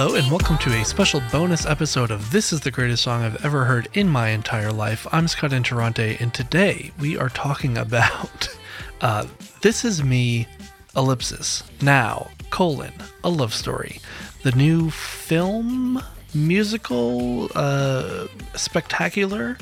[0.00, 3.44] Hello, and welcome to a special bonus episode of This is the Greatest Song I've
[3.44, 5.08] Ever Heard in My Entire Life.
[5.10, 8.48] I'm Scott Interrante, and today we are talking about
[9.00, 9.26] uh,
[9.60, 10.46] This Is Me,
[10.94, 12.92] ellipsis, now, colon,
[13.24, 13.98] a love story.
[14.44, 16.00] The new film,
[16.32, 19.58] musical, uh, spectacular,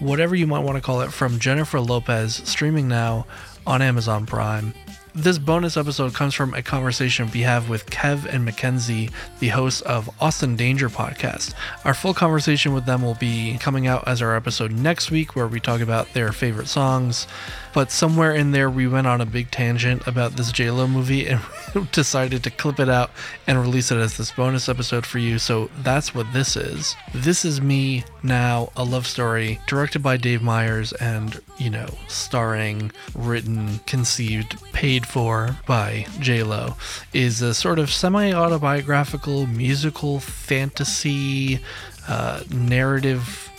[0.00, 3.24] whatever you might want to call it, from Jennifer Lopez, streaming now
[3.64, 4.74] on Amazon Prime.
[5.16, 9.80] This bonus episode comes from a conversation we have with Kev and McKenzie, the hosts
[9.80, 11.54] of Austin Danger podcast.
[11.86, 15.48] Our full conversation with them will be coming out as our episode next week, where
[15.48, 17.26] we talk about their favorite songs.
[17.72, 21.40] But somewhere in there, we went on a big tangent about this JLo movie and
[21.92, 23.10] decided to clip it out
[23.46, 25.38] and release it as this bonus episode for you.
[25.38, 26.94] So that's what this is.
[27.14, 32.92] This is me now, a love story directed by Dave Meyers and, you know, starring,
[33.14, 36.76] written, conceived, paid for by Lo,
[37.12, 41.60] is a sort of semi autobiographical musical fantasy
[42.08, 43.50] uh, narrative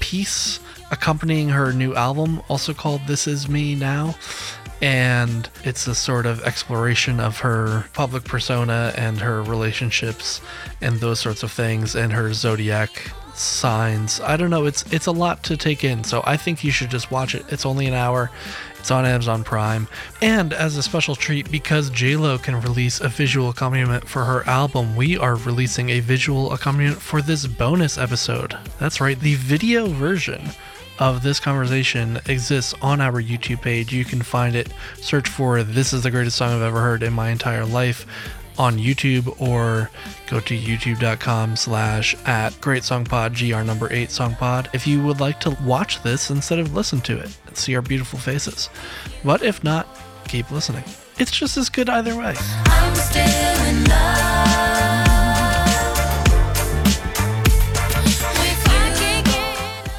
[0.00, 0.60] piece
[0.90, 4.14] accompanying her new album, also called This Is Me Now.
[4.82, 10.40] And it's a sort of exploration of her public persona and her relationships
[10.80, 14.20] and those sorts of things and her zodiac signs.
[14.20, 16.04] I don't know, it's it's a lot to take in.
[16.04, 17.44] So I think you should just watch it.
[17.48, 18.30] It's only an hour.
[18.78, 19.88] It's on Amazon Prime.
[20.20, 24.94] And as a special treat, because JLo can release a visual accompaniment for her album,
[24.94, 28.58] we are releasing a visual accompaniment for this bonus episode.
[28.78, 30.50] That's right, the video version
[30.98, 33.92] of this conversation exists on our YouTube page.
[33.92, 37.12] You can find it, search for This is the Greatest Song I've Ever Heard in
[37.14, 38.06] My Entire Life
[38.58, 39.90] on YouTube or
[40.26, 45.02] go to youtube.com slash at great song pod gr number eight song pod if you
[45.02, 48.68] would like to watch this instead of listen to it and see our beautiful faces.
[49.24, 49.86] But if not
[50.28, 50.84] keep listening.
[51.18, 52.34] It's just as good either way.
[52.36, 54.20] I'm still in love.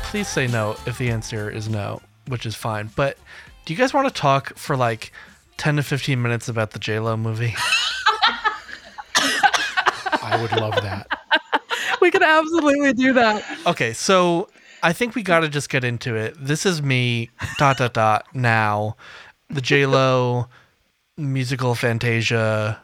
[0.03, 2.89] Please say no if the answer is no which is fine.
[2.95, 3.17] But
[3.65, 5.11] do you guys want to talk for like
[5.57, 7.55] 10 to 15 minutes about the j-lo movie
[10.25, 11.07] I would love that.
[12.01, 13.43] we could absolutely do that.
[13.67, 14.49] Okay, so
[14.83, 16.35] I think we got to just get into it.
[16.39, 17.29] This is me.
[17.57, 18.25] Dot dot dot.
[18.33, 18.97] Now,
[19.49, 20.47] the J Lo
[21.17, 22.81] musical Fantasia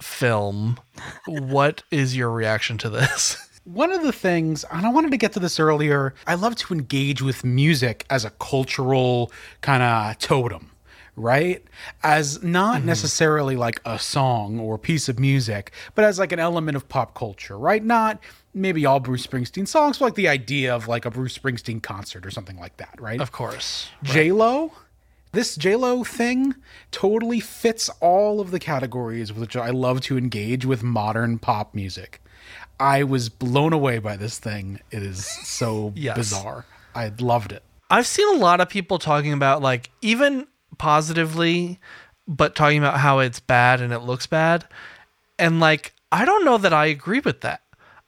[0.00, 0.78] film.
[1.26, 3.48] What is your reaction to this?
[3.64, 6.74] One of the things, and I wanted to get to this earlier, I love to
[6.74, 9.30] engage with music as a cultural
[9.60, 10.71] kind of totem
[11.16, 11.62] right?
[12.02, 12.86] As not mm-hmm.
[12.86, 17.14] necessarily like a song or piece of music, but as like an element of pop
[17.14, 17.84] culture, right?
[17.84, 18.20] Not
[18.54, 22.26] maybe all Bruce Springsteen songs, but like the idea of like a Bruce Springsteen concert
[22.26, 23.20] or something like that, right?
[23.20, 23.88] Of course.
[24.02, 24.12] Right.
[24.12, 24.72] J Lo,
[25.32, 26.54] this J Lo thing
[26.90, 32.20] totally fits all of the categories which I love to engage with modern pop music.
[32.80, 34.80] I was blown away by this thing.
[34.90, 36.16] It is so yes.
[36.16, 36.64] bizarre.
[36.94, 37.62] I loved it.
[37.90, 40.46] I've seen a lot of people talking about like even
[40.82, 41.78] positively,
[42.26, 44.64] but talking about how it's bad and it looks bad.
[45.38, 47.62] And like, I don't know that I agree with that.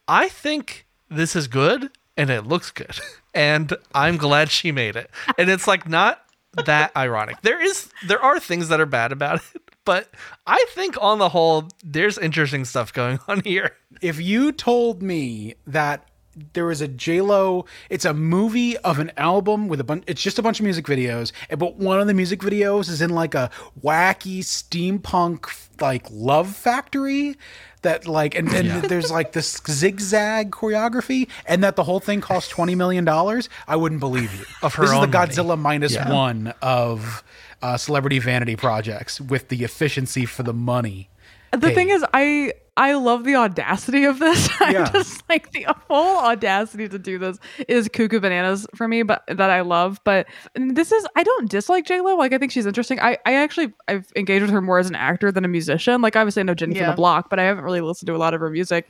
[0.08, 2.98] I think this is good and it looks good.
[3.36, 5.10] And I'm glad she made it.
[5.36, 6.24] And it's like not
[6.66, 7.42] that ironic.
[7.42, 10.08] There is there are things that are bad about it, but
[10.46, 13.72] I think on the whole there's interesting stuff going on here.
[14.00, 16.08] If you told me that
[16.53, 17.67] there was a J Lo.
[17.91, 20.05] It's a movie of an album with a bunch.
[20.06, 23.11] It's just a bunch of music videos, but one of the music videos is in
[23.11, 23.50] like a
[23.83, 25.47] wacky steampunk
[25.81, 27.37] like love factory
[27.83, 28.81] that like and, and yeah.
[28.89, 33.77] there's like this zigzag choreography and that the whole thing costs 20 million dollars i
[33.77, 36.12] wouldn't believe you of her this is the godzilla minus yeah.
[36.12, 37.22] one of
[37.62, 41.09] uh, celebrity vanity projects with the efficiency for the money
[41.56, 44.48] the thing is i I love the audacity of this.
[44.65, 44.84] Yeah.
[44.84, 47.38] I just like the full audacity to do this
[47.69, 50.01] is cuckoo bananas for me, but that I love.
[50.04, 52.16] But this is I don't dislike J Lo.
[52.16, 52.98] Like I think she's interesting.
[52.98, 56.01] I I actually I've engaged with her more as an actor than a musician.
[56.01, 56.84] Like I was saying, no Jenny yeah.
[56.84, 58.89] from the Block, but I haven't really listened to a lot of her music.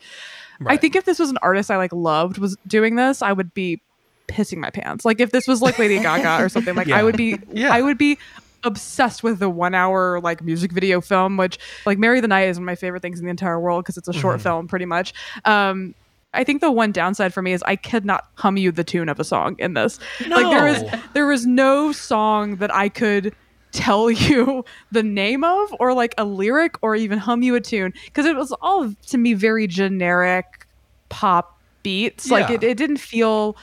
[0.60, 0.74] Right.
[0.74, 3.52] I think if this was an artist I like loved was doing this, I would
[3.52, 3.82] be
[4.28, 5.04] pissing my pants.
[5.04, 6.98] Like if this was like Lady Gaga or something, like yeah.
[6.98, 7.72] I would be yeah.
[7.72, 8.18] I would be
[8.64, 12.58] obsessed with the one hour like music video film, which like Marry the Night is
[12.58, 14.42] one of my favorite things in the entire world because it's a short mm-hmm.
[14.42, 15.14] film pretty much.
[15.44, 15.94] Um,
[16.34, 19.08] I think the one downside for me is I could not hum you the tune
[19.08, 19.98] of a song in this.
[20.26, 20.36] No.
[20.36, 23.34] Like there is there was no song that I could
[23.72, 27.92] tell you the name of or like a lyric or even hum you a tune
[28.06, 30.66] because it was all to me very generic
[31.08, 32.26] pop beats.
[32.28, 32.32] Yeah.
[32.34, 33.56] Like it, it didn't feel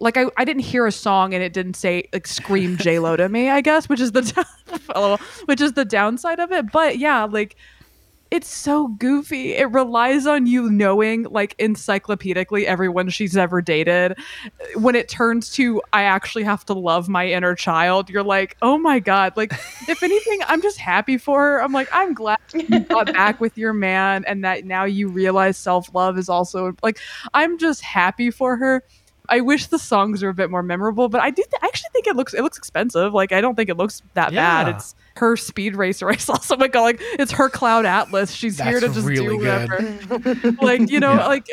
[0.00, 3.16] like I, I didn't hear a song and it didn't say like scream J Lo
[3.16, 6.70] to me, I guess, which is the which is the downside of it.
[6.72, 7.56] But yeah, like
[8.34, 9.52] it's so goofy.
[9.52, 14.18] It relies on you knowing, like, encyclopedically everyone she's ever dated.
[14.74, 18.76] When it turns to, I actually have to love my inner child, you're like, oh
[18.76, 19.36] my God.
[19.36, 19.52] Like,
[19.88, 21.62] if anything, I'm just happy for her.
[21.62, 25.56] I'm like, I'm glad you got back with your man and that now you realize
[25.56, 26.98] self love is also, like,
[27.34, 28.82] I'm just happy for her.
[29.28, 31.42] I wish the songs were a bit more memorable, but I do.
[31.42, 33.14] Th- I actually think it looks it looks expensive.
[33.14, 34.64] Like I don't think it looks that Yeah.
[34.64, 34.74] bad.
[34.76, 36.08] It's her speed racer.
[36.10, 38.32] I saw someone go like, "It's her Cloud Atlas.
[38.32, 41.26] She's here to just really do whatever." like you know, Yeah.
[41.26, 41.46] like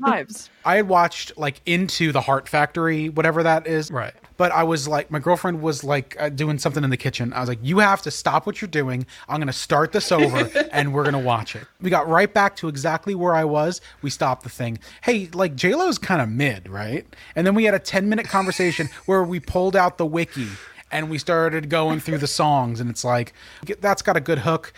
[0.00, 0.48] vibes.
[0.64, 3.90] I had watched like into the Heart Factory, whatever that is.
[3.90, 4.14] Right.
[4.36, 7.32] But I was like, my girlfriend was like uh, doing something in the kitchen.
[7.32, 9.06] I was like, you have to stop what you're doing.
[9.28, 11.66] I'm going to start this over and we're going to watch it.
[11.80, 13.80] We got right back to exactly where I was.
[14.00, 14.78] We stopped the thing.
[15.02, 17.06] Hey, like JLo's kind of mid, right?
[17.36, 20.48] And then we had a 10 minute conversation where we pulled out the wiki
[20.90, 22.80] and we started going through the songs.
[22.80, 23.32] And it's like,
[23.80, 24.72] that's got a good hook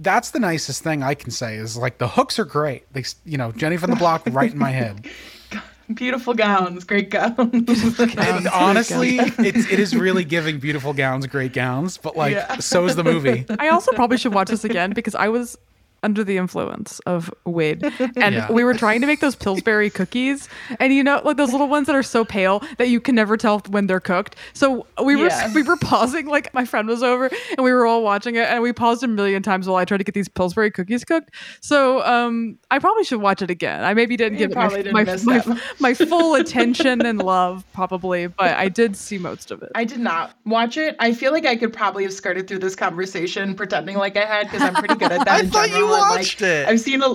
[0.00, 2.84] that's the nicest thing I can say is like the hooks are great.
[2.92, 5.08] They, you know, Jenny from the Block right in my head.
[5.94, 7.36] Beautiful gowns, great gowns.
[8.16, 11.96] And honestly, it's it is really giving beautiful gowns, great gowns.
[11.96, 12.58] But like, Yeah.
[12.58, 13.46] so is the movie.
[13.58, 15.56] I also probably should watch this again because I was
[16.02, 17.82] under the influence of weed
[18.16, 18.52] and Yeah.
[18.52, 20.48] we were trying to make those pillsbury cookies
[20.78, 23.36] and you know like those little ones that are so pale that you can never
[23.36, 25.52] tell when they're cooked so we were Yeah.
[25.54, 28.62] we were pausing like my friend was over and we were all watching it and
[28.62, 31.30] we paused a million times while i tried to get these pillsbury cookies cooked
[31.60, 34.92] so um i probably should watch it again i maybe didn't You give my, didn't
[34.92, 35.04] my,
[35.46, 39.84] my, my full attention and love probably but i did see most of it I
[39.84, 40.96] did not watch it.
[40.98, 44.46] I feel like I could probably have skirted through this conversation pretending like I had
[44.46, 45.28] because I'm pretty good at that.
[45.28, 46.68] I in thought you and, like, it.
[46.68, 47.14] I've seen a.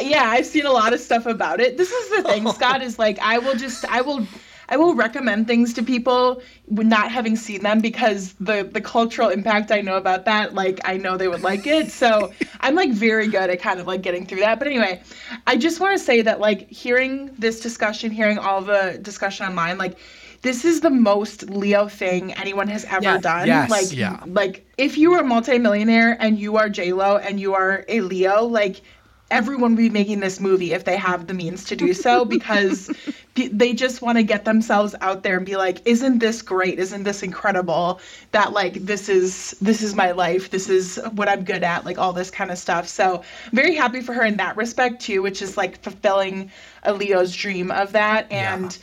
[0.00, 1.76] Yeah, I've seen a lot of stuff about it.
[1.76, 2.82] This is the thing, Scott.
[2.82, 4.26] Is like I will just I will.
[4.66, 9.70] I will recommend things to people not having seen them because the the cultural impact
[9.70, 11.90] I know about that, like I know they would like it.
[11.90, 14.58] So I'm like very good at kind of like getting through that.
[14.58, 15.02] But anyway,
[15.46, 19.76] I just want to say that like hearing this discussion, hearing all the discussion online,
[19.76, 19.98] like
[20.44, 23.18] this is the most Leo thing anyone has ever Yeah.
[23.18, 23.46] done.
[23.46, 23.70] Yes.
[23.70, 24.20] Like Yeah.
[24.26, 28.02] like if you were a multimillionaire and you are J Lo and you are a
[28.02, 28.82] Leo, like
[29.30, 32.90] everyone would be making this movie if they have the means to do so because
[33.34, 36.78] they just want to get themselves out there and be like isn't this great?
[36.78, 38.00] Isn't this incredible
[38.32, 41.98] that like this is this is my life this is what i'm good at like
[41.98, 42.86] all this kind of stuff.
[42.86, 46.50] So I'm very happy for her in that respect too which is like fulfilling
[46.82, 48.30] a leo's dream of that.
[48.30, 48.76] And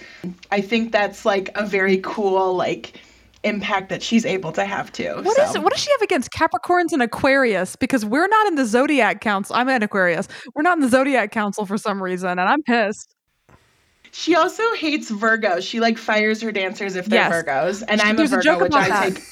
[0.52, 3.00] i think that's like a very cool like
[3.44, 5.44] impact that she's able to have too What so.
[5.44, 7.76] is what does she have against Capricorns and Aquarius?
[7.76, 9.56] Because we're not in the zodiac council.
[9.56, 10.28] I'm an Aquarius.
[10.54, 13.16] We're not in the zodiac council for some reason, and I'm pissed.
[14.12, 15.62] She also hates Virgos.
[15.64, 17.44] She like fires her dancers if they're Yes.
[17.44, 19.16] Virgos, and She- I'm a a Virgo, joke which I that.
[19.16, 19.24] take.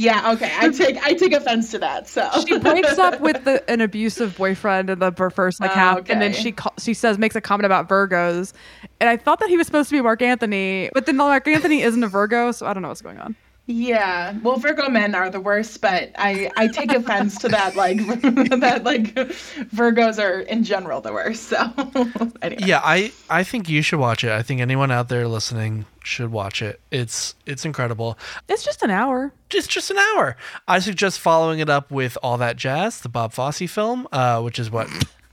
[0.00, 2.06] Yeah, okay, I take I take offense to that.
[2.08, 6.08] So She breaks up with the, an abusive boyfriend in the first like Oh, half,
[6.10, 8.52] and then she she says makes a comment about Virgos,
[9.00, 11.82] and I thought that he was supposed to be Marc Anthony, but then Marc Anthony
[11.82, 13.36] isn't a Virgo, so I don't know what's going on.
[13.66, 17.76] yeah, well, Virgo men are the worst, but I I take offense to that.
[17.76, 17.98] Like
[18.60, 19.14] that, like
[19.74, 21.44] Virgos are in general the worst.
[21.44, 21.56] So
[22.42, 22.62] anyway.
[22.64, 24.30] Yeah, I I think you should watch it.
[24.30, 26.80] I think anyone out there listening should watch it.
[26.90, 28.18] It's it's incredible.
[28.48, 29.32] It's just an hour.
[29.50, 30.36] It's just an hour.
[30.66, 34.58] I suggest following it up with All That Jazz, the Bob Fosse film, uh, which
[34.58, 34.88] is what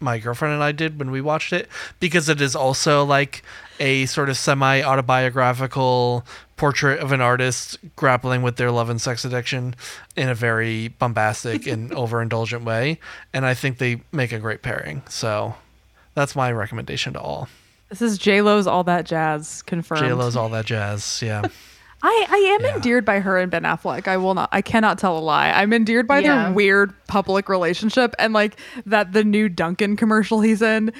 [0.05, 1.67] my girlfriend and I did when we watched it,
[1.99, 3.43] because it is also like
[3.79, 9.25] a sort of semi autobiographical portrait of an artist grappling with their love and sex
[9.25, 9.75] addiction
[10.15, 12.99] in a very bombastic and overindulgent way.
[13.33, 15.03] And I think they make a great pairing.
[15.09, 15.55] So
[16.13, 17.49] that's my recommendation to all.
[17.89, 20.01] This is J Lo's all that jazz confirmed.
[20.01, 21.21] J Lo's All That Jazz.
[21.21, 21.43] Yeah.
[22.07, 22.75] I, I am Yeah.
[22.75, 24.07] endeared by her and Ben Affleck.
[24.07, 24.49] I will not.
[24.51, 25.49] I cannot tell a lie.
[25.49, 26.43] I'm endeared by Yeah.
[26.45, 30.93] their weird public relationship and like that the new Dunkin' commercial he's in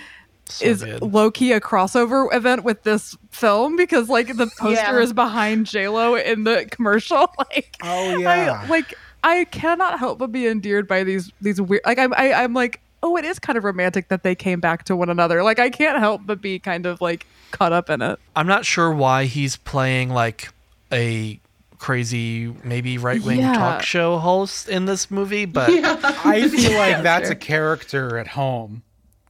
[0.50, 1.02] So is good.
[1.04, 5.00] low key a crossover event with this film because like the poster Yeah.
[5.00, 7.32] is behind J Lo in the commercial.
[7.38, 8.62] Like Oh, yeah.
[8.64, 8.94] I, like
[9.24, 11.82] I cannot help but be endeared by these these weird.
[11.86, 14.86] Like I'm I, I'm like oh it is kind of romantic that they came back
[14.86, 15.44] to one another.
[15.44, 18.18] Like I can't help but be kind of like caught up in it.
[18.36, 20.50] I'm not sure why he's playing like
[20.96, 21.40] a
[21.78, 23.54] crazy, maybe right wing Yeah.
[23.54, 28.28] talk show host in this movie, but yeah, I feel like that's a character at
[28.30, 28.82] home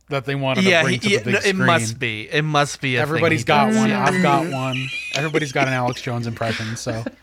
[0.09, 1.57] that they wanted to he, bring to the big no, it screen.
[1.65, 2.29] must be.
[2.31, 2.95] It must be.
[2.95, 3.89] A thing Everybody's he got does, one.
[3.89, 4.05] yeah.
[4.05, 4.87] I've got one.
[5.15, 6.75] Everybody's got an Alex Jones impression.
[6.75, 7.03] So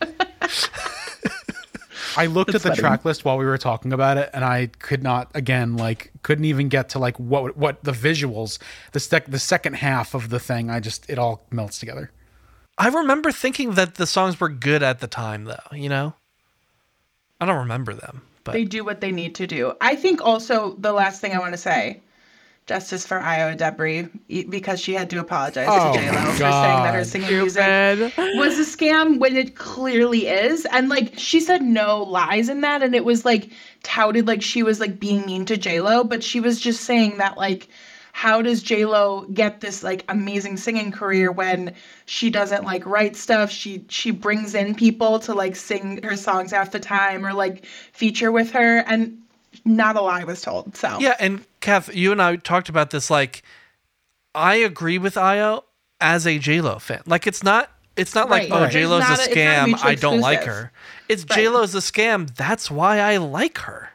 [2.16, 5.02] I looked at the track list while we were talking about it, and I could
[5.02, 8.58] not again like couldn't even get to like what what the visuals
[8.92, 10.68] the sec- the second half of the thing.
[10.68, 12.10] I just it all melts together.
[12.78, 15.58] I remember thinking that the songs were good at the time, though.
[15.72, 16.14] You know,
[17.40, 19.74] I don't remember them, But They do what they need to do.
[19.80, 22.00] I think also the last thing I want to say,
[22.66, 26.42] justice for Ayo Edebiri, because she had to apologize Oh to J Lo for saying
[26.48, 27.06] that her God.
[27.06, 28.38] singing music Stupid.
[28.38, 30.64] was a scam when it clearly is.
[30.66, 33.50] And like she said no lies in that and it was like
[33.82, 37.36] touted like she was like being mean to J-Lo, but she was just saying that
[37.36, 37.68] like
[38.14, 41.74] how does J-Lo get this like amazing singing career when
[42.06, 43.50] she doesn't like write stuff?
[43.50, 47.64] She she brings in people to like sing her songs half the time or like
[47.92, 49.18] feature with her and
[49.64, 50.76] not a lie was told.
[50.76, 53.10] So Yeah, and Kath, you and I talked about this.
[53.10, 53.42] Like,
[54.34, 55.62] I agree with Ayo
[56.00, 57.02] as a J Lo fan.
[57.06, 57.70] Like, it's not.
[57.96, 58.48] It's not Right.
[58.48, 58.72] like oh Right.
[58.72, 59.84] J Lo's a not a- it's not scam.
[59.84, 60.70] I don't like her.
[61.08, 61.36] It's Right.
[61.36, 62.34] J Lo's a scam.
[62.36, 63.90] That's why I like her.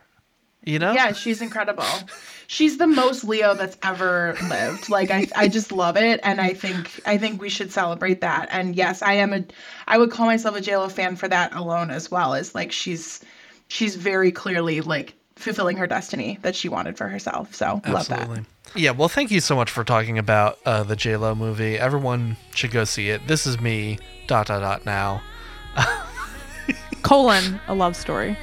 [0.64, 0.92] You know?
[0.94, 1.84] Yeah, she's incredible.
[2.50, 4.90] She's the most Leo that's ever lived.
[4.90, 8.48] Like I I just love it and I think I think we should celebrate that.
[8.52, 9.44] And yes, I am a
[9.88, 13.20] I would call myself a JLo fan for that alone as well as like she's
[13.68, 17.54] she's very clearly like fulfilling her destiny that she wanted for herself.
[17.54, 18.46] So love that.
[18.76, 21.78] Yeah, well, thank you so much for talking about uh, the J Lo movie.
[21.78, 23.28] Everyone should go see it.
[23.28, 24.00] This is me.
[24.28, 24.86] Dot dot dot.
[24.86, 25.22] Now
[27.04, 28.38] Colon, a love story.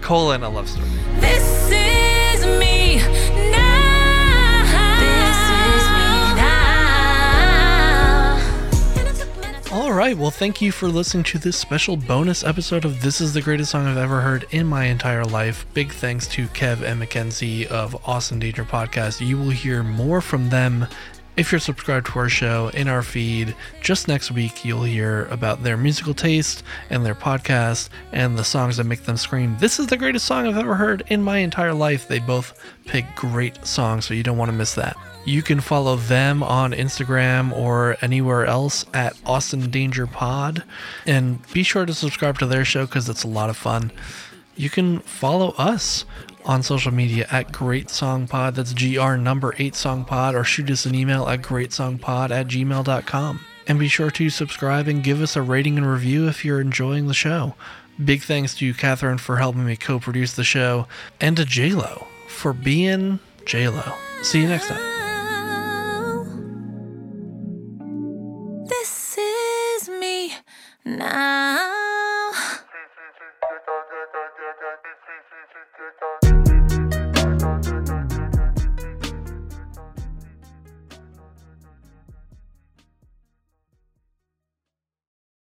[0.00, 0.88] colon a love story.
[10.00, 10.16] Right.
[10.16, 13.70] Well, thank you for listening to this special bonus episode of This is the Greatest
[13.70, 15.66] Song I've Ever Heard in My Entire Life.
[15.74, 19.20] Big thanks to Kev and McKenzie of Austin Danger Podcast.
[19.20, 20.86] You will hear more from them
[21.36, 23.54] if you're subscribed to our show in our feed.
[23.82, 28.78] Just next week, you'll hear about their musical taste and their podcast and the songs
[28.78, 29.54] that make them scream.
[29.60, 32.08] This is the greatest song I've ever heard in my entire life.
[32.08, 34.96] They both pick great songs, so you don't want to miss that.
[35.24, 40.64] You can follow them on Instagram or anywhere else at Austin Danger Pod.
[41.06, 43.92] And be sure to subscribe to their show because it's a lot of fun.
[44.56, 46.04] You can follow us
[46.44, 48.54] on social media at Great Song Pod.
[48.54, 50.34] That's GR number 8 Song Pod.
[50.34, 53.40] Or shoot us an email at greatsongpod at gmail.com.
[53.66, 57.06] And be sure to subscribe and give us a rating and review if you're enjoying
[57.06, 57.54] the show.
[58.02, 60.86] Big thanks to Katherine for helping me co produce the show
[61.20, 63.94] and to JLo for being JLo.
[64.22, 64.89] See you next time.